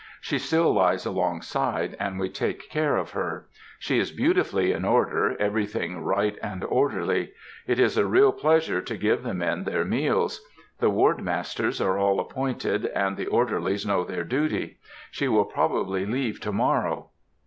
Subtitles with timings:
[0.19, 3.45] She still lies along side, and we take care of her.
[3.77, 7.33] She is beautifully in order; everything right and orderly.
[7.67, 10.41] It is a real pleasure to give the men their meals.
[10.79, 14.79] The ward masters are all appointed, and the orderlies know their duty.
[15.11, 17.09] She will probably leave to morrow....